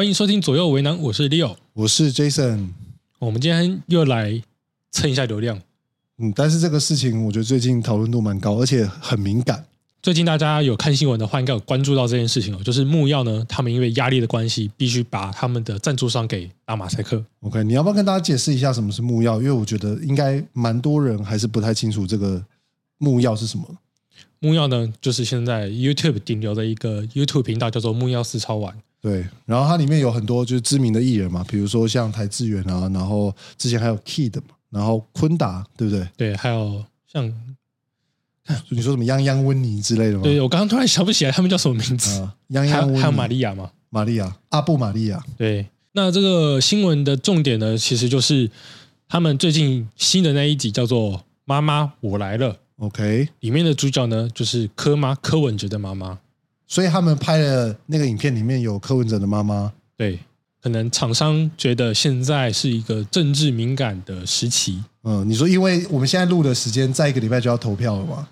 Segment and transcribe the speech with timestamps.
[0.00, 2.68] 欢迎收听左右为难，我是 Leo，我是 Jason。
[3.18, 4.42] 我们今天又来
[4.90, 5.60] 蹭一下流量。
[6.16, 9.66] 嗯，但是这个事情我觉得最近讨论度蛮高，而且很敏感。
[10.02, 17.22] 最近大家有看新闻的话，应该有关注到这件事情哦，就是木曜呢，他们因为压力的关系，必须把他们的赞助商给打马赛克。
[17.42, 19.36] OK，你要不要跟大家解释一下什么是木曜？
[19.42, 22.42] 因为我觉得应该蛮多人还是不太清楚这个
[22.96, 23.66] 木曜是什么。
[24.38, 28.74] 木曜呢，就是现在 YouTube 顶流的一个 YouTube 频道，叫做木曜四超玩。
[29.00, 36.08] 对，然后它里面有很多就是知名的艺人嘛，比如说像台志远啊，然后之前还有 Kid 嘛，然后昆达，对不对？
[36.16, 37.24] 对，还有像
[38.68, 40.22] 你说什么泱泱温妮之类的吗？
[40.22, 42.28] 对我刚刚突然想不起来他们叫什么名字。
[42.50, 43.70] 泱泱温妮还有玛利亚吗？
[43.88, 45.22] 玛利亚，阿布玛利亚。
[45.36, 48.50] 对，那这个新闻的重点呢，其实就是
[49.08, 52.52] 他们最近新的那一集叫做《妈妈我来了》。
[52.76, 56.18] OK，里面的主角呢就是柯妈柯文哲的妈妈，
[56.70, 59.72] 所以他们拍的那个影片里面有柯文哲的妈妈。
[59.96, 60.20] 对，
[60.62, 64.82] 可能厂商觉得现在是一个政治敏感的时期。
[65.02, 68.28] 嗯，你说因为我们现在录的时间，在一个礼拜就要投票了吗？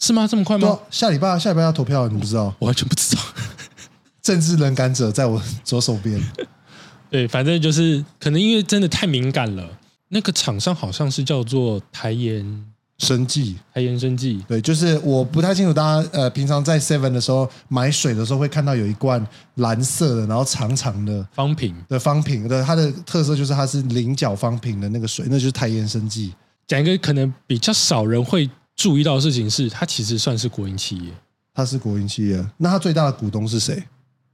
[0.00, 0.26] 是吗？
[0.26, 0.80] 这么快吗？
[0.90, 2.52] 下礼拜下礼拜要投票，你不知道？
[2.58, 3.22] 我完全不知道。
[4.20, 6.20] 政治冷感者在我左手边。
[7.08, 9.78] 对，反正就是可能因为真的太敏感了。
[10.08, 12.66] 那个厂商好像是叫做台盐。
[13.00, 26.34] 生计，台盐生计，对，就是我不太清楚，大家呃，平常在 Seven 的时候买水的时候，会看到有一罐蓝色的，然后长长的方瓶的方瓶的，它的特色就是它是菱角方瓶的那个水，那就是台盐生计。
[26.68, 31.10] 讲一个可能比较少人会注意到的事情是，它其实算是国营企业，
[31.54, 32.44] 它是国营企业。
[32.58, 33.82] 那它最大的股东是谁？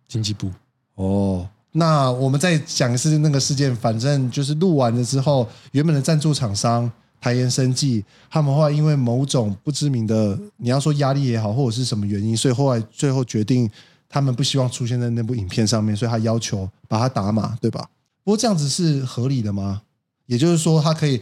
[0.09, 0.51] 经济部。
[0.97, 6.91] 哦，那我们再讲一次那个事件，反正就是录完了之后，原本的赞助厂商。
[7.21, 13.69] 台盐生计，他们后来因为某种不知名的，你要说压力也好，或者是什么原因，所以后来最后决定，
[14.09, 17.89] 他们不希望出现在那部影片上面，所以他要求把它打码，对吧？
[18.23, 19.83] 不过这样子是合理的吗？
[20.27, 21.21] 也就是说，他可以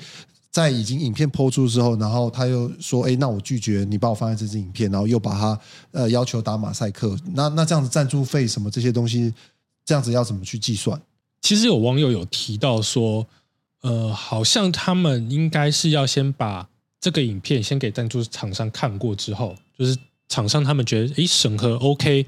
[0.50, 5.58] 在已经影片播出之后，然后他又说：“哎，那我拒绝你把我放在这支影片，然后又把它
[5.92, 9.32] 呃要求打马赛克。”那那这样子赞助费什么这些东西，
[9.84, 11.00] 这样子要怎么去计算？
[11.40, 13.26] 其实有网友有提到说。
[13.84, 16.66] 呃，好像他们应该是要先把
[16.98, 19.94] 这个影片先给赞助厂商看过之后，就是
[20.26, 22.24] 厂商他们觉得，诶审核 OK，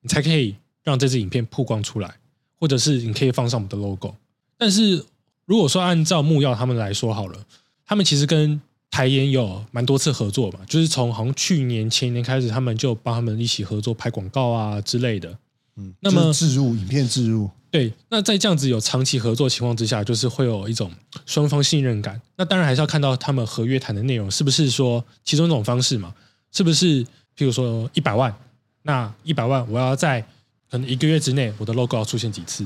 [0.00, 2.16] 你才可以让这支影片曝光出来，
[2.58, 4.16] 或者是你可以放上我们的 logo。
[4.58, 5.06] 但是
[5.44, 7.46] 如果说按照木曜他们来说好了，
[7.86, 15.38] 他们其实跟台演有蛮多次合作嘛，就是从好像去年前年开始，他们就帮他们一起合作拍广告啊之类的。
[15.76, 17.48] 嗯，那么置入影片置入。
[17.70, 20.90] 对，那在这样子有长期合作情况之下，就是会有一种
[21.26, 22.18] 双方信任感。
[22.36, 26.14] 那当然还是要看到他们合约谈的内容是不是说其中一种方式嘛？
[26.52, 27.04] 是不是
[27.36, 28.34] 譬如说一百万，
[28.82, 30.22] 那一百万我要在
[30.70, 32.64] 可能一个月之内，我的 logo 要出现几次？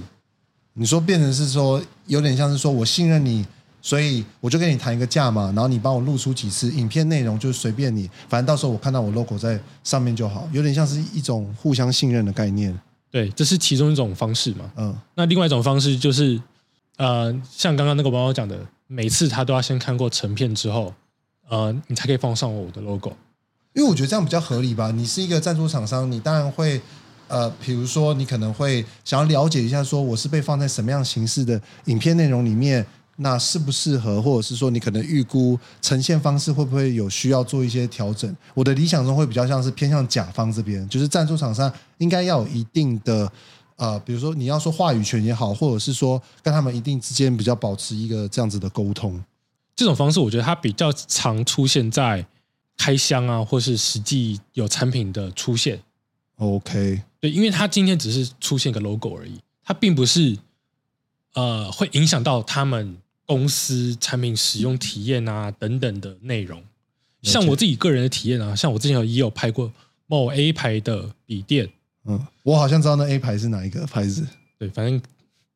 [0.75, 3.45] 你说变成是说有点像是说我信任你，
[3.83, 12.79] 所以我就跟你谈一个价嘛，然后你帮我露出几次影片内容，就随便你，反正到时候我看到我 logo 在上面就好，有点像是一种互相信任的概念。
[13.11, 14.71] 对，这是其中一种方式嘛。
[14.77, 16.41] 嗯，那另外一种方式就是，
[16.97, 20.95] 呃，像刚刚那个网友讲的，每次他都要先看过成片之后，
[21.49, 23.13] 呃，你才可以放上我的 logo。
[23.73, 24.91] 因为我觉得这样比较合理吧。
[24.91, 26.81] 你是一个赞助厂商，你当然会，
[27.29, 32.87] 呃，比如说你可能会想要了解一下，说我是被放在什么样形式的影片内容里面。
[33.23, 38.35] 那适不适合，或者是说你可能预估呈现方式会不会有需要做一些调整？
[38.55, 43.31] 我的理想中会比较像是偏向甲方这边，就是赞助厂商应该要有一定的
[43.77, 49.23] 呃，比如说你要说话语权也好，或者是说跟他们一定之间比较保持一个这样子的沟通。
[49.77, 52.25] 这种方式我觉得它比较常出现在
[52.79, 55.83] 开箱啊，或是实际有产品的出现。
[56.39, 60.39] OK，对，因为它今天只是出现个 logo 而已，它并不是
[61.35, 62.97] 呃会影响到他们。
[63.31, 66.61] 公司产品使用体验啊等等的内容，
[67.23, 69.73] 像我自己个人的体验啊，像我之前也有拍过
[70.09, 71.71] 某 A 牌的笔电，
[72.07, 74.27] 嗯，我好像知道那 A 牌是哪一个牌子，
[74.59, 75.01] 对，反正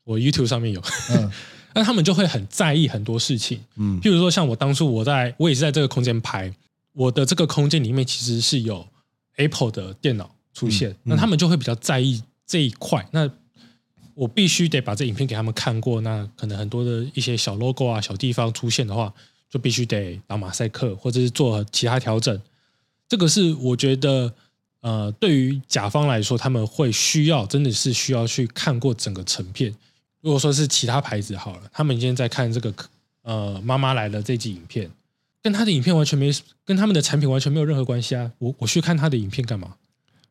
[0.05, 0.81] 我 YouTube 上面有，
[1.11, 1.29] 嗯，
[1.75, 6.55] 那他们就会很在意很多事情，嗯，譬如说像我当初我在我也是在这个空间拍，
[6.93, 8.87] 我的这个空间里面其实是有
[9.35, 13.29] Apple 的电脑出现，那他们就会比较在意这一块，那。
[14.15, 19.13] 我必须得把这影片给他们看过，那可能很多的一些小 logo 啊、小地方出现的话，
[19.51, 22.41] 就必须得打马赛克，或者是做其他调整。
[23.09, 24.33] 这个是我觉得，
[24.81, 29.75] 呃，对于甲方来说，他们会需要，真的是需要去看过整个成片。
[30.21, 32.73] 如果说是其他牌子好了，他们今天在看这个
[33.23, 34.91] 呃妈妈来了这集影片，
[35.43, 36.33] 跟他的影片完全没，
[36.65, 38.31] 跟他们的产品完全没有任何关系啊！
[38.39, 39.75] 我我去看他的影片干嘛？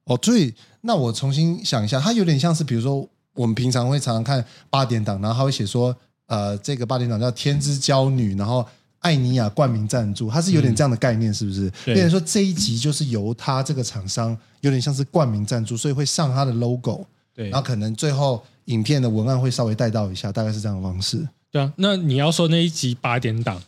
[0.05, 3.09] 哦，所以那我重新想一下，它有点像是比如说。
[3.35, 5.95] 我们平常会常常看八点档，然后他会写说，
[6.27, 8.65] 呃，这个八点档叫《天之娇女》，然后
[8.99, 11.69] 艾尼亚冠名赞助，它是有点这样的概念，是不是？
[11.85, 21.27] 变成说这一集就是由他这个厂商有点像是冠名赞助，所以会上他的 logo，对，然后可能最后影片的文案会稍微带到一下，大概是这样的方式。
[21.51, 23.61] 对啊，那你要说那一集八点档，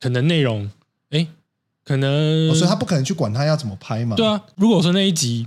[0.00, 0.70] 可能内容，
[1.10, 1.26] 哎，
[1.84, 4.16] 可能，所以他不可能去管他要怎么拍嘛。
[4.16, 5.46] 对啊，如果说那一集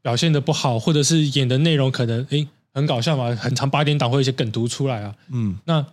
[0.00, 2.46] 表现的不好，或者是演的内容可能，哎。
[2.72, 5.14] 很搞笑嘛，很长八点档会有一些梗图出来啊。
[5.30, 5.84] 嗯，那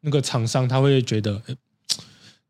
[0.00, 1.40] 那个厂商他会觉得，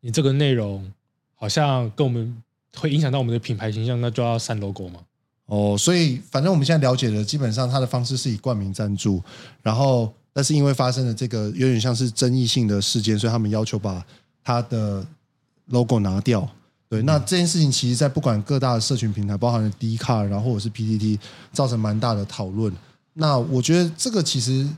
[0.01, 0.91] 你这个内容
[1.35, 2.43] 好像跟我们
[2.77, 5.01] 会影响到我们的品牌形象，那就要删 logo 嘛。
[5.47, 9.23] 哦，所以反正我们现在了解的，基本上他的方式是以冠名赞助，
[9.63, 14.05] 然后但是因为发生了这个有点像是争议性的事件，所以他们要求把
[14.43, 15.07] 他的
[15.67, 16.49] logo 拿掉。
[16.89, 21.19] 对，那这件事情其实，在不管各大的社群平台，包含了 D 卡，然后或者是 PPT，
[21.53, 22.73] 造成蛮大的讨论。
[23.15, 24.69] 那我觉得这个其实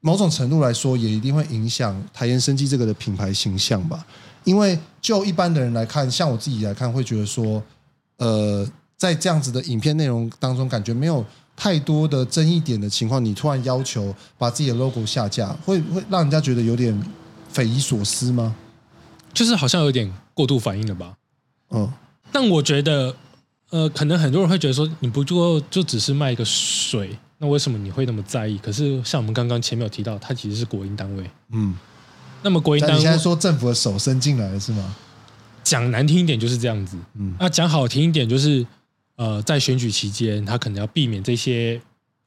[0.00, 4.04] 某种程度来说，也一定会影响台盐生机这个的品牌形象吧。
[4.44, 7.62] 因为就一般的人来看，像我自己来看，会觉得说，
[8.18, 8.68] 呃，
[8.98, 11.24] 在这样子的影片内容当中，感觉没有
[11.56, 17.00] 太多的争议点的情况，你突然要求把自己的 logo 下架，会会让人家觉得有点
[17.48, 18.54] 匪夷所思吗？
[19.32, 21.16] 就是好像有点过度反应了吧？
[21.70, 21.90] 嗯，
[22.30, 23.16] 但我觉得，
[23.70, 27.16] 呃，可能很多人会觉得说，你不就就只是卖一个水。
[27.38, 28.56] 那为什么你会那么在意？
[28.58, 31.28] 可是像我们刚刚前面有提到，它其实是国营单位。
[31.50, 31.76] 嗯，
[32.42, 34.96] 那么国营单位，你现在说政府的手伸进来了是吗？
[35.62, 36.96] 讲难听一点就是这样子。
[37.14, 38.66] 嗯，那讲好听一点就是，
[39.16, 41.80] 呃，在选举期间，他可能要避免这些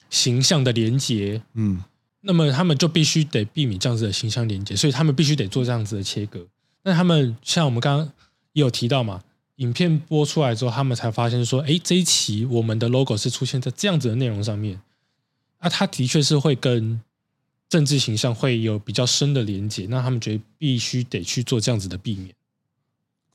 [0.10, 1.42] 形象的连结。
[1.54, 1.84] 嗯，
[2.22, 6.46] 那么他们就必须得避免这样子的形象连接，所以他们必须得做这样子的切割。
[6.84, 8.12] 那他们像我们刚刚
[8.54, 9.22] 也有提到嘛，
[9.58, 14.82] 影片播出来之后，他们才发现说，哎，这一期我们的 logo 是出现在这样子的内容上面。
[15.60, 17.02] 那，他的确是会跟
[17.70, 22.34] 政治形象会有比较深的连接，那他们觉得必须得去做这样子的避免。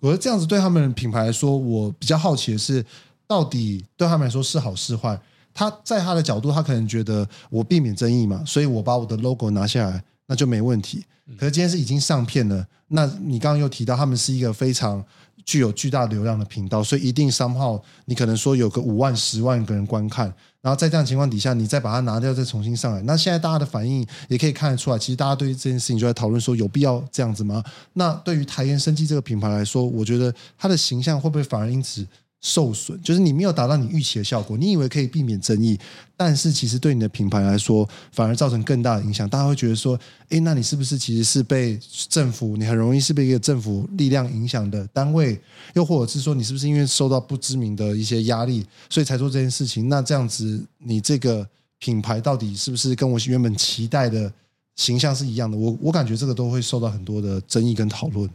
[0.00, 2.84] 我觉得这样子对他们品牌来说，我比较好奇的是，
[3.26, 5.20] 到底对他们来说是好是坏？
[5.54, 11.04] 他在他的角度，他可能觉得我避免争议嘛，所以我把我的 logo 拿下来，那就没问题。
[11.38, 15.04] 可是今天是已经上片了，那你刚刚又提到他们是一个非常
[15.44, 20.32] 具有巨大流量的频道，所以一定商号你可能说有个五万、十万个人观看。
[20.62, 23.02] 然后在这样情况底下，你再把它拿掉，再重新上来。
[23.02, 27.62] 那现在大家的反应也可以看得出来，其实大家对于这件事情就在讨论说，有必要这样子吗？
[27.92, 32.06] 那对于台研生机这个品牌来说，我觉得它的形象会不会反而因此？
[32.42, 35.78] 受损就是你没有达到你预期的效果，你以为可以避免争议，
[36.16, 39.28] 但是其实对你的品牌来说，反而造成更大的影响。
[39.28, 39.98] 大家会觉得说，
[40.28, 41.78] 哎，那你是不是其实是被
[42.08, 45.40] 政府，你很容易是被一个政府力量影响的单位？
[45.74, 49.88] 又或者是说，你是不是因为受到不知名的一些压力，所以才做这件事情？
[49.88, 51.48] 那这样子，你这个
[51.78, 54.32] 品牌到底是不是跟我原本期待的
[54.74, 55.56] 形象是一样的？
[55.56, 58.28] 我我感觉这个都会受到很多的争议跟讨论。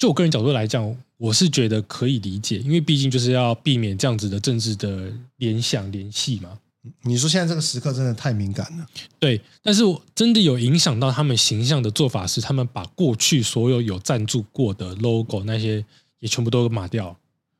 [0.00, 6.58] 就我个人角度来讲，我是觉得可以理解，因为毕竟就是要避免这样子的政治的联想联系嘛。
[7.02, 8.86] 你说现在这个时刻真的太敏感了，
[9.18, 9.38] 对。
[9.62, 9.82] 但是
[10.14, 15.84] 真的有影响到他们形象的做法是，他们把过去所有有赞助过的 logo 那些
[16.20, 17.14] 也全部都抹掉。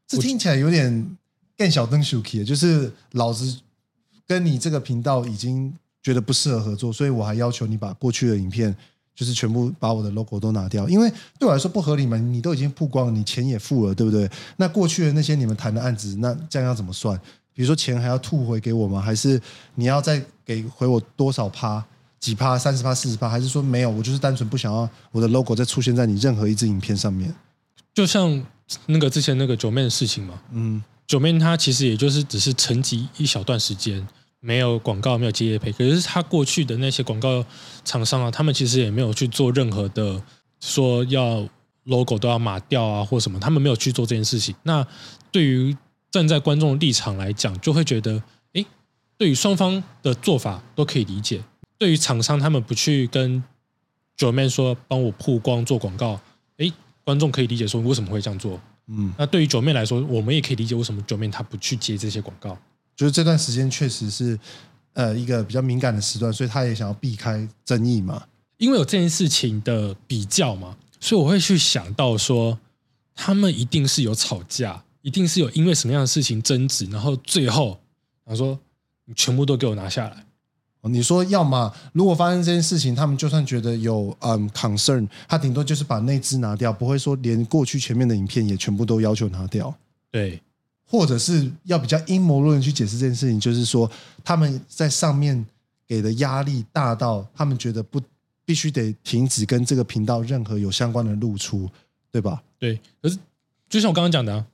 [0.08, 1.14] 这听起来有点
[1.58, 3.60] 更小灯 shuki，就是老子
[4.26, 8.74] 跟你这个频道已经觉得不适合合作，所以我还要求你把过去的影片。
[9.14, 12.16] 就是全部把我的 logo 都拿掉，因为对我来说不合理嘛。
[12.16, 14.30] 你都已经曝光，你钱也付了，对不对？
[14.56, 17.18] 那过去的那些你们谈的案子，那这样要怎么算？
[17.52, 19.00] 比如说钱还要吐回给我吗？
[19.00, 19.38] 还是
[19.74, 21.84] 你要再给回我多少趴？
[22.18, 22.58] 几趴？
[22.58, 23.28] 三十趴、四十趴？
[23.28, 23.90] 还是说没有？
[23.90, 27.34] 我就是单纯不想要我的 logo 再出现在你任何一支影片上面。
[27.92, 28.42] 就像
[28.86, 34.06] 那个之前那个九妹的事情嘛，嗯，九妹她其实也就是只是沉寂一小段时间。
[34.40, 37.44] 没有广告，没有接业配，可是他过去的那些广告
[37.84, 40.22] 厂商啊，他们其实也没有去做任何的
[40.60, 41.46] 说要
[41.84, 44.54] logo 都要码掉啊，或什么，他们没有去做这件事情。
[44.62, 44.86] 那
[45.30, 45.76] 对于
[46.10, 48.22] 站在观众的立场来讲，就会觉得，
[48.54, 48.64] 哎，
[49.16, 51.42] 对于双方的做法都可以理解。
[51.78, 53.42] 对于厂商，他们不去跟
[54.16, 56.20] 九妹说帮我曝光做广告，
[56.58, 56.70] 哎，
[57.04, 58.60] 观众可以理解说为什么会这样做。
[58.88, 62.58] 嗯，那对于九妹来说，我们也可以理解为什么九妹她不去接这些广告。
[63.00, 64.38] 就是这段时间确实是，
[64.92, 68.22] 呃，一个比较敏感的时段，所以他也想要避开争议嘛。
[68.58, 72.58] 因为有这件事情的比较嘛，所以我会去想到说，
[73.14, 77.80] 他们一定是有吵架，一定是有因为什么样的事情争执，然后最后
[78.26, 78.60] 他说
[79.08, 80.26] ：“你全部都给我拿下来。”
[80.84, 89.74] 你说要么如果发生这件事情，他们就算觉得有嗯 concern，他顶多就是把那支拿掉，不会说连过去前面的影片也全部都要求拿掉。
[90.10, 90.38] 对。
[90.90, 93.88] 或者是要比较阴谋论去解释这件事情，就是说
[94.24, 95.46] 他们在上面
[95.86, 98.02] 给的压力大到他们觉得不
[98.44, 101.70] 必须得停止跟这个频道任何有相关的露出，
[102.10, 102.42] 对吧？
[102.58, 103.16] 对，可是
[103.68, 104.44] 就像我刚刚讲的，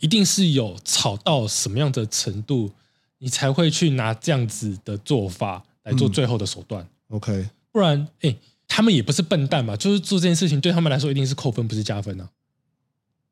[0.00, 2.72] 一定是有吵到什么样的程度，
[3.18, 6.84] 你才会去拿这样子的做法来做最后的手段。
[7.10, 8.34] OK，不然，哎，
[8.66, 12.28] 他们也不是笨蛋嘛，就是做这件事情对他们来说一定是扣分，不是加分啊。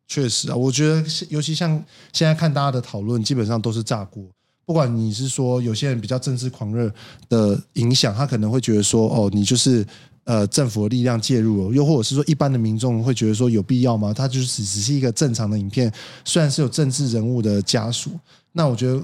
[0.07, 1.71] 确实啊，我觉得尤其像
[2.13, 4.25] 现在看大家的讨论，基本上都是炸锅。
[4.67, 6.91] 不管你是说有些人比较政治狂热
[7.29, 9.87] 的影响，他可能会觉得说，哦，你就是
[10.25, 14.15] 呃政府的力量介入了，又或者是说一般的民众会觉得说有必要吗？
[14.15, 15.93] 他就只是一个正常的影片，
[16.25, 18.11] 虽然是有政治人物的家属，
[18.53, 19.03] 那我觉得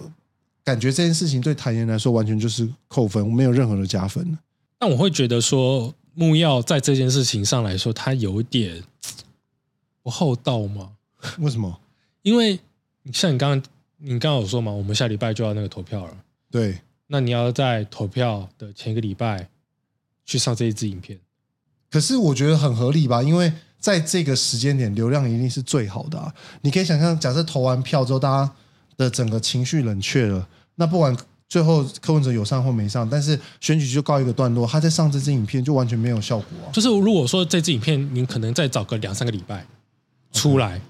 [0.64, 4.38] 感觉这件事情对台言来说完全就是扣分，没有任何的加分。
[4.78, 8.82] 但我会觉得说木曜在这件事情上来说，他有点
[10.10, 10.90] 不厚道吗？
[11.38, 11.80] 为什么？
[12.22, 12.58] 因为
[13.12, 13.70] 像你刚刚。
[14.02, 14.72] 你刚刚有说嘛？
[14.72, 16.16] 我们下礼拜就要那个投票了。
[16.50, 19.46] 对，那你要在投票的前一个礼拜
[20.24, 21.20] 去上这一支影片。
[21.90, 23.22] 可是我觉得很合理吧？
[23.22, 26.18] 因为在这个时间点，流量一定是最好的。
[26.18, 26.34] 啊。
[26.62, 28.52] 你可以想象，假设投完票之后，大家
[28.96, 31.14] 的整个情绪冷却了，那不管
[31.46, 36.46] 最后柯文哲有上或没上，但是选举就告一个段落，他在上这支影片就完全没有效果。
[36.72, 39.66] 就是如果说这支影片，你可能再找个两三个礼拜
[40.32, 40.80] 出来，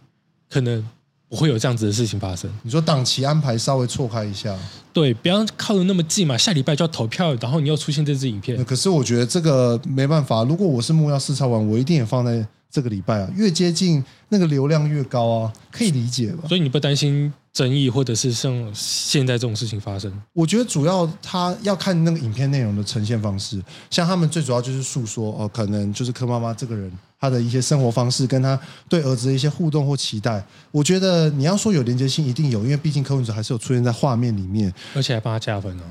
[0.48, 0.86] 可能。
[1.30, 2.50] 不会有这样子的事情发生。
[2.64, 4.52] 你说档期安排稍微错开一下，
[4.92, 6.36] 对，不要靠的那么近嘛。
[6.36, 8.64] 下礼拜就要投票，然后你又出现这支影片。
[8.64, 10.42] 可是我觉得这个没办法。
[10.42, 13.30] 如果我是木曜四超完，我一定也放在这个礼拜啊。
[13.36, 16.48] 越接近那个流量越高啊，可以理解吧？
[16.48, 17.32] 所以你不担心？
[17.52, 23.60] 争议，或者是像现在这种事情发生，我觉得主要他要看那个影片内容的呈现方式。
[23.90, 30.44] 像他们最主要就是诉说哦，可能就是柯妈妈这个人，她的一些生活方式，跟她对儿子的一些互动或期待。
[30.70, 35.82] 我觉得你要说有连接性，一定有，因为毕竟柯文哲还是有出现在画面里面，而且还帮他加分哦。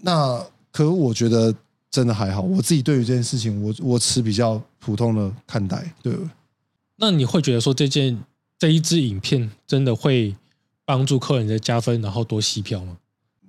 [0.00, 1.54] 那可我觉得
[1.90, 5.92] 真的还好，我自己对于这件事情，我我持比较普通的看待。
[6.02, 6.14] 对，
[6.96, 8.18] 那你会觉得说这件
[8.58, 10.34] 这一支影片真的会？
[10.86, 12.96] 帮助客人的加分，然后多吸票吗？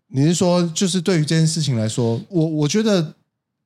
[0.10, 3.14] 你是说，就是对于这件事情来说，我我觉得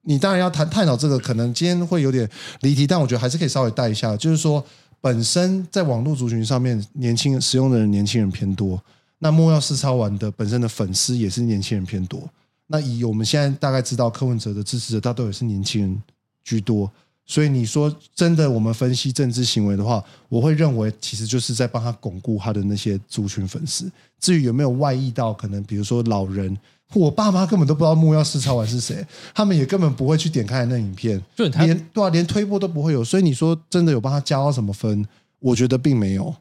[0.03, 2.29] 你当然要谈探讨这个，可能今天会有点
[2.61, 4.17] 离题，但我觉得还是可以稍微带一下。
[4.17, 4.63] 就是说，
[4.99, 8.83] 本身在网络族群上面，年轻使用的人年轻人偏多，
[9.19, 12.27] 那莫要四超玩的本身的粉丝也是年轻人偏多。
[12.67, 16.03] 那以我们现在大概知道柯文哲的支持者，大都也是年轻人
[16.43, 16.91] 居多。
[17.25, 23.89] 所以你说真的，我们分析政治行为的话，我会认为其实就是在帮他巩固他的那些族群粉丝。
[24.19, 26.57] 至于有没有外溢到可能，比如说老人，
[26.93, 33.03] 我爸妈根本都不知道木曜四超玩是谁，他们也根本不会去点开那影片，就连对啊，连推播都不会有。
[33.03, 35.05] 所以你说真的有帮他加到什么分？
[35.39, 36.35] 我觉得并没有。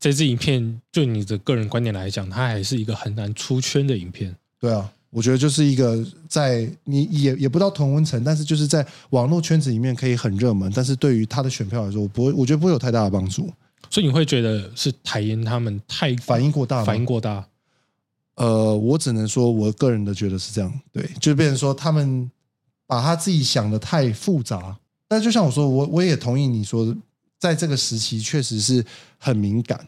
[0.00, 4.34] 这支影片就你的个人观点来讲，它还是一个很难出圈的影片。
[4.58, 4.90] 对啊。
[5.12, 13.52] 我觉得就是一个在你也也不到同温层，但是就是在网络圈子里面可以很热门，但是对于他的选票来说，我不会，我觉得不会有太大的帮助。
[13.90, 17.46] 所以你会觉得是台烟他们太反应过大，反应过大。
[18.36, 22.30] 呃，我只能说我个人的觉得是这样，对，就变成说他们
[22.86, 24.74] 把他自己想的太复杂。
[25.06, 26.96] 但就像我说，我我也同意你说，
[27.38, 28.82] 在这个时期确实是
[29.18, 29.86] 很敏感，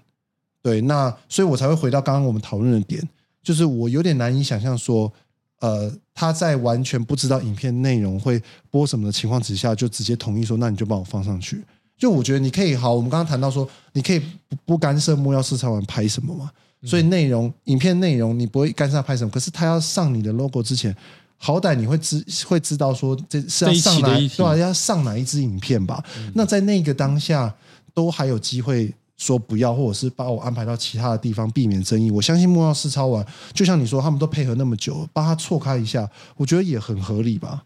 [0.60, 3.02] 对，那所以我才会回到刚刚我们讨论的点。
[3.44, 5.12] 就是我有点难以想象说，
[5.60, 11.62] 呃，他在完全不知道影片内容会播什么的情况之下，就直接同意说，那你就帮我放上去。
[11.96, 16.50] 就我觉得你可以好，我们刚刚谈到说，你可以不不干涉木曜市场完拍什么嘛，
[16.82, 20.96] 所以内容影片内容你不会干涉拍什么，可是他要上你的 logo 之前，
[21.36, 24.56] 好歹你会知会知道说这是要上哪对吧？
[24.56, 26.02] 要上哪一支影片吧？
[26.34, 27.54] 那在那个当下
[27.92, 28.92] 都还有机会。
[29.16, 32.10] 说不要，或者是把我安排到其他的地方，避免争议。
[32.10, 37.64] 我相信莫要试超完，就像你说，他们都配合那么久，帮他错开一下，我觉得也很合理吧，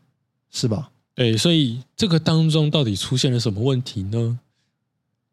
[0.50, 0.90] 是吧？
[1.14, 4.38] 对，所以这个当中到底出现了什么问题呢？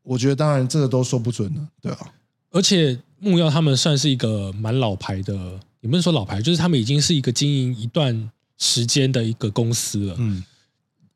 [0.03, 2.13] 我觉得当然这个都说不准了，对啊。
[2.51, 10.43] 而且木曜他们算是一个蛮老牌的，也不是说老牌，就是他们已经是一个经营一段时间的一个公司了，嗯。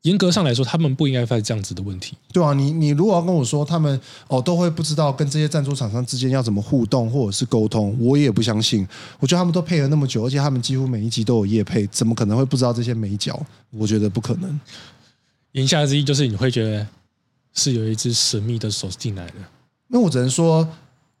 [0.02, 8.88] 严格上来说，他们不应该发生这样子的问题，对啊，你你如果要跟我说他们哦都会不知道跟这些赞助厂商之间要怎么互动或者是沟通，我也不相信。
[9.18, 13.38] 我觉得他们都配合那么久，而且他们几乎每一集都有夜配，怎么可能会不知道这些美角？
[13.72, 14.58] 我觉得不可能。
[15.52, 16.86] 言下之意就是你会觉得
[17.52, 19.34] 是有一只神秘的手进来的。
[19.88, 20.66] 那我只能说，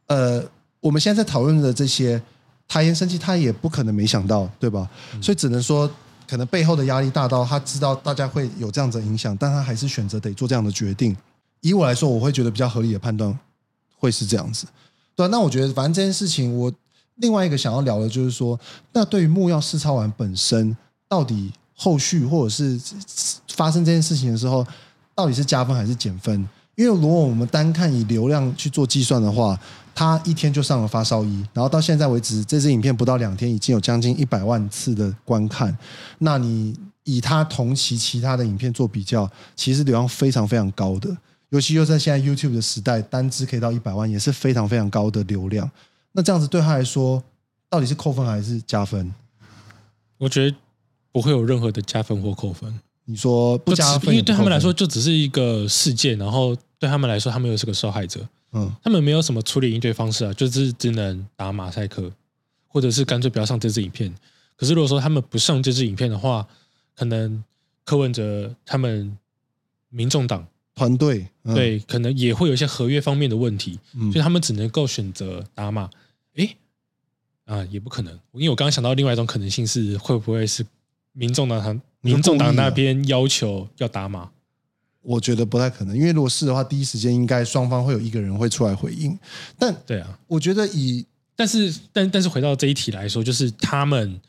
[0.06, 0.42] 呃，
[0.80, 2.22] 我们现在在讨论的这些，
[2.66, 4.88] 台言生气，他也不可能没想到，对吧？
[5.20, 5.90] 所以只能说。
[6.30, 11.16] 可能背后的压力大到他知道大家会有这样子影响，但他还是选择得做这样的决定。
[11.60, 13.36] 以我来说，我会觉得比较合理的判断
[13.98, 14.64] 会是这样子。
[15.16, 16.72] 对，那我觉得反正这件事情，我
[17.16, 18.58] 另外一个想要聊的就是说，
[18.92, 20.76] 那对于木曜试操完本身，
[21.08, 22.80] 到底后续或者是
[23.48, 24.64] 发生这件事情的时候，
[25.16, 26.48] 到底是加分还是减分？
[26.80, 29.60] 因为如果我们单看以流量去做计算的话，
[29.94, 35.76] 他一天就上了发烧一，然后到现在为止，这支影片不到两天已经有将近一百万次的观看。
[36.20, 41.14] 那你以它同期其他的影片做比较，其实流量非常非常高的，
[41.50, 45.70] 尤其又在现在 YouTube 的时代，单支可以到一百万，也是非常非常高的流量。
[46.12, 47.22] 那这样子对他来说，
[47.68, 49.14] 到底是扣分还是加分？
[50.16, 50.56] 我觉得
[51.12, 52.80] 不会有任何的加分或扣分。
[53.04, 56.56] 你说不加分，因为对他们来说就只是一个事件，然后。
[56.80, 58.26] 对他们来说，他们又是个受害者。
[58.52, 62.10] 嗯，他们没有什么处理应对方式啊，就是只能打马赛克，
[62.66, 64.12] 或者是干脆不要上这支影片。
[64.56, 66.48] 可是如果说他们不上这支影片的话，
[66.96, 67.44] 可能
[67.84, 69.16] 柯文哲他们
[69.90, 70.44] 民众党
[70.74, 73.78] 团队对，可能也会有一些合约方面的问题，
[74.10, 75.88] 所以他们只能够选择打码。
[76.36, 76.56] 诶，
[77.44, 80.66] 啊，也不可能，因为我刚刚想到另外一种可能性是，会不会是
[81.12, 84.30] 民众党他民众党那边要求要打码？
[85.02, 89.18] 我觉得不太可能，因为如果是的话，第一时间应该双方会有一个人会出来回应。
[89.58, 94.20] 但对啊，我觉得以但是但但是回到这一题来说，就是他们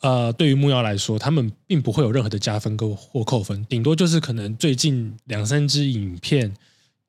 [0.00, 6.54] 呃，对于木曜来说，他们并不会有任何的加分或或扣分，顶多就是可能最近两三支影片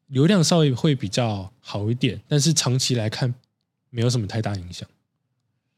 [0.07, 3.31] 流量稍微会比较好一点，但是长期来看
[3.91, 4.89] 没有什么太大影响。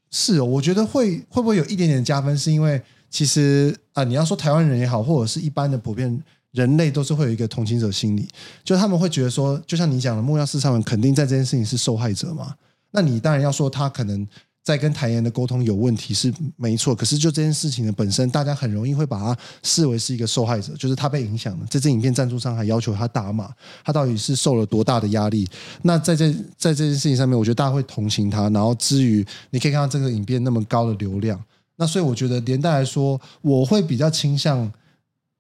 [0.10, 6.24] 是哦，我觉得会会不会有一点点加分，是因为其实啊，你要说台湾人也好，或者是一般的普遍。
[6.52, 8.28] 人类都是会有一个同情者心理，
[8.64, 12.56] 就他们会觉得说，就像你讲的，木曜市场肯定在这件事情是受害者嘛？
[12.92, 14.28] 那你当然要说他可能
[14.64, 21.66] 在跟台研的沟通有问题是没错，可是就这件事情的本身，大家很容易会把它视为是一个受害者，就是他被影响了。
[21.70, 23.52] 这支影片赞助商还要求他打码，
[23.86, 25.48] 他到底是受了多大的压力？
[25.84, 28.50] 那在这在这件事情上面，我觉得大家会同情他。
[28.50, 31.40] 然后至于你可以看到这个影片那么高的流量，
[31.76, 34.72] 那所以我觉得连带来说，我会比较倾向。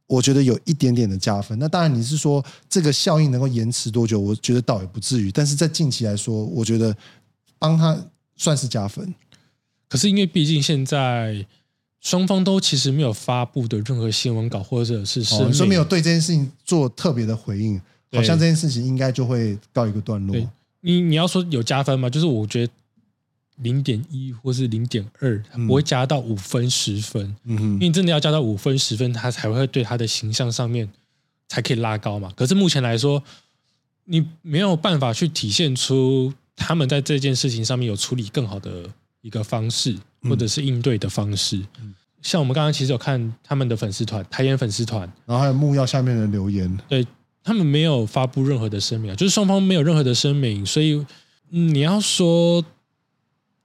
[0.09, 1.57] 我觉得有一点点的加分。
[1.59, 4.19] 那当然，你是说这个效应能够延迟多久？
[4.19, 5.31] 我觉得倒也不至于。
[5.31, 6.95] 但是在近期来说，我觉得
[7.59, 7.95] 帮他
[8.35, 9.13] 算是加分。
[9.87, 11.45] 可是因为毕竟现在
[12.01, 17.79] 双方都其实没有发布的任何新闻稿，或者是说没有对这件事情做特别的回应，
[18.11, 20.35] 好像这件事情应该就会告一个段落。
[20.81, 22.09] 你你要说有加分吗？
[22.09, 22.73] 就是我觉得。
[23.61, 30.89] 零点一或是零点二，不会加到五分十分，因为真的要加到五分十分，他才会对他的形象上面
[31.47, 32.31] 才可以拉高嘛。
[32.37, 33.21] 可是目前来说，
[34.05, 38.89] 你没有办法去体现出他们在这件事情上面有处理更好的
[39.21, 39.93] 一个方式，
[40.23, 41.61] 或者是应对的方式。
[42.21, 47.05] 像我们刚刚其实有看他们的粉丝团，台演粉丝团，然后还有木曜下面的留言，对
[47.43, 51.05] 他们没有发布任何的声明，就是双方没有任何的声明，所以
[51.49, 52.63] 你要说。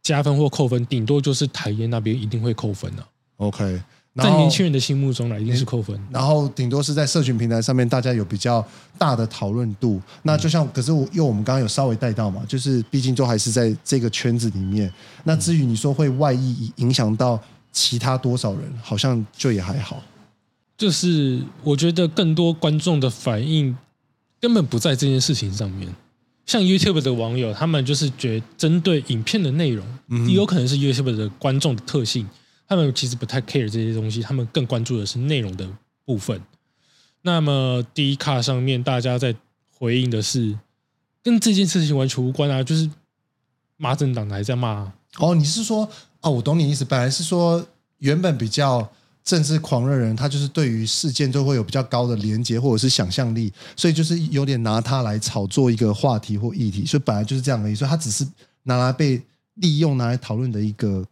[0.04, 3.04] 加分或扣分，顶多就是台烟那边一定会扣分的。
[3.38, 3.82] OK，
[4.14, 5.98] 在年轻人的心目中呢，一定是扣分。
[6.12, 8.64] 然后顶多是在社群平台上面，大家有比较
[8.96, 10.00] 大的讨论度。
[10.22, 14.92] 那就像，可是我因为我们刚刚有稍微带到嘛，就是毕竟都还是在这个圈子里面。
[15.24, 17.40] 那至于你说会外溢影响到
[17.72, 20.00] 其他多少人，好像就也还好。
[20.76, 23.76] 就是我觉得更多观众的反应
[24.38, 25.88] 根本不在这件事情上面。
[26.46, 29.86] 像 YouTube 的网友，他们就是觉针对影片的内容，
[30.28, 32.28] 也有可能是 YouTube 的观众的特性，
[32.66, 35.68] 他们其实不太 care 这些东西，他们更关注的是内容的
[36.04, 36.40] 部分。
[37.22, 39.34] 那么第一卡上面，大家在
[39.70, 40.58] 回应的是
[41.22, 42.90] 跟这件事情完全无关啊，就是
[43.76, 44.92] 骂政党还在骂。
[45.18, 45.88] 哦，你是说，
[46.20, 47.66] 哦，我懂你意思，本来是说
[47.98, 48.92] 原本比较。
[49.24, 57.74] 政治狂热人，他就是对于事件都会有比较高的连接或者是想象力，所以就是有点拿它来炒作一个话题或议题，所以本来就是这样的。
[57.74, 58.26] 所以他只是
[58.64, 59.22] 拿来被
[59.54, 61.02] 利用、拿来讨论的一个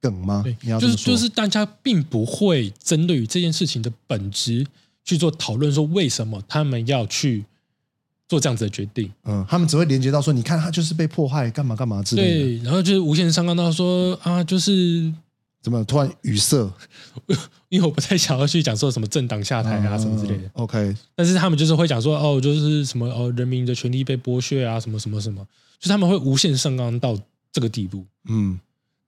[0.00, 0.42] 梗吗？
[0.42, 4.66] 对，就是就是大家并不会针对于这件事情的本质
[5.04, 7.44] 去做讨论，说为什么他们要去
[8.26, 9.12] 做这样子的决定？
[9.24, 12.38] 嗯，他们只会连接到说，你看他就是被迫害，干嘛干嘛之类的。
[12.38, 15.12] 对，然后就是无限上纲到说啊，就是。
[15.68, 16.72] 怎么突然语塞？
[17.68, 20.50] 因为我不太想要去讲说什么政党下台啊什么之类的。
[20.54, 25.46] OK，但是他们就是会讲说哦，就是什么哦，人民的权利被剥削啊，什么什么什么，
[25.78, 27.18] 就他们会无限上纲到
[27.52, 28.02] 这个地步。
[28.26, 28.58] 嗯，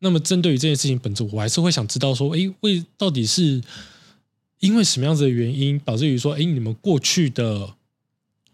[0.00, 3.62] 那么针对于这件事情本质，我还是会想知道说，哎，为到底是
[4.58, 7.70] 因为什么样子的原因，导致于说，哎，你们过去的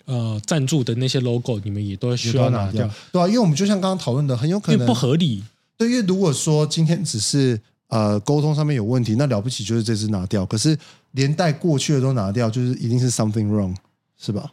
[0.05, 5.43] 呃赞助的那些 logo，你们也都需要拿掉，对啊，因为我们就像刚刚讨论的，很有可能不合理。
[5.77, 10.45] 对，因为如果说今天只是呃，沟通上面有问题，那了不起就是这只拿掉。
[10.45, 10.77] 可是
[11.13, 13.75] 连带过去的都拿掉，就是一定是 something wrong，
[14.17, 14.53] 是吧？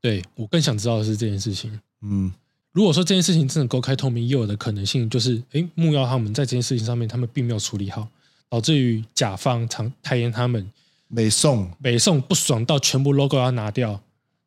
[0.00, 1.78] 对我更想知道的是这件事情。
[2.02, 2.32] 嗯，
[2.72, 8.08] 如果说这件事情真的公开透明，也有的可能性就是，哎，木曜他们在这件事情上面他们并没有处理好，
[8.48, 10.70] 导致于甲方常台言他们
[11.14, 14.00] 北宋北宋不爽到全部 logo 要拿掉。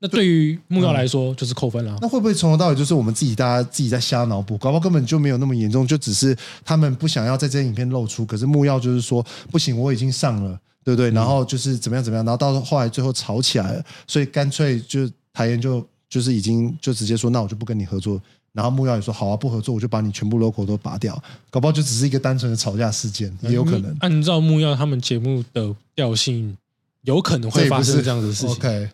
[0.04, 1.98] 那对于木曜来说就是扣分了。
[2.02, 4.58] 那会不会从头到尾就是我们自己大家自己在瞎脑补？
[4.58, 6.36] 搞不好根本就没有那么严重，就只是
[6.66, 8.26] 他们不想要在这些影片露出。
[8.26, 11.10] 可是木曜就是说不行，我已经上了，对不对？
[11.12, 18.22] 然后就是怎么样怎么样，然后到后来最后吵起来了，所以干脆就台研就就是已经就直接说，那我就不跟你合作。
[18.52, 21.18] 然后木曜也说好啊，不合作我就把你全部 logo 都拔掉。
[21.50, 23.96] 搞不好就只是一个单纯的吵架事件，也有可能。
[24.02, 26.58] 按照木曜他们节目的调性，
[27.04, 28.56] 有可能会发生这样子的事情。
[28.58, 28.90] OK，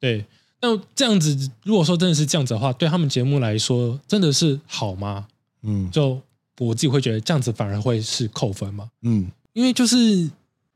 [0.00, 0.24] 对。
[0.60, 5.26] 那这样子，如果说真的是这样子的话，对他们节目来说，真的是好吗？
[5.62, 6.20] 嗯，就
[6.58, 8.90] 我自己会觉得这样子反而会是扣分嘛。
[9.02, 10.28] 嗯，因为就是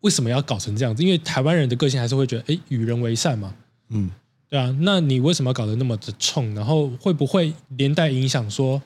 [0.03, 1.03] 为什么要搞成这样子？
[1.03, 3.55] 因为台湾人的个性还是会觉得，哎，与人为善嘛。
[3.89, 4.11] 嗯，
[4.49, 4.73] 对啊。
[4.81, 6.55] 那你为什么要搞得那么的冲？
[6.55, 8.81] 然后会不会连带影响说，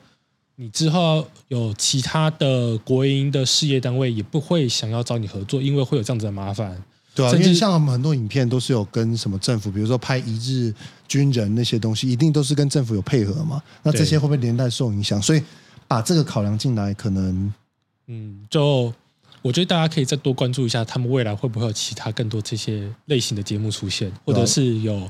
[0.55, 6.83] 你之后有其他的国营的事业单位也不会想要找你合作，因为会有这样子的麻烦。
[7.17, 10.71] 对啊，因为像我们很多影片都是有跟什么政府，比如说拍一日
[11.07, 13.59] 军人那些东西，一定都是跟政府有配合嘛。
[13.81, 15.19] 那这些会不会连带受影响？
[15.19, 15.41] 所以
[15.87, 17.51] 把这个考量进来，可能
[18.05, 18.93] 嗯，就
[19.41, 25.09] 我觉得大家可以再多关注一下，他们未来会不会有其他更多这些类型的节目出现，或者是有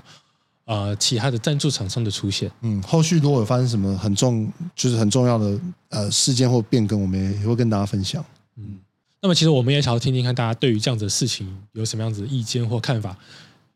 [0.63, 2.49] 呃其他的赞助厂商的出现。
[2.61, 8.23] 嗯，后续如果有发生什么很重，就是很重要的呃事件或变更，我们也会跟大家分享。
[8.55, 8.79] 嗯。
[9.21, 13.17] 那么，其实我们也想要听听看大家对于这样子的事情有什么样子的意见或看法，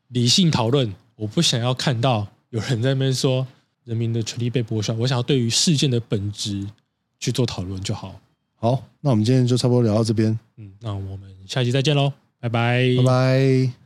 [0.10, 0.94] 理性讨论。
[1.16, 3.46] 我不想要看到有人在那边说
[3.84, 6.68] 人民的权利被剥削，我想要对于事件的本质
[7.20, 8.20] 去做讨论就好。
[8.56, 10.38] 好，那我们今天就差不多聊到这边。
[10.58, 13.81] 嗯，那我们下期再见喽，拜拜，拜拜。